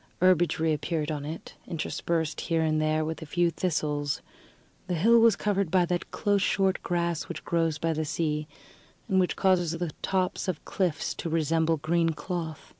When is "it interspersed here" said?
1.25-2.63